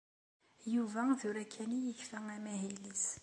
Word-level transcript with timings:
Yuba 0.73 1.01
tura 1.19 1.43
kan 1.53 1.71
i 1.77 1.79
yekfa 1.85 2.17
amahil-is. 2.35 3.05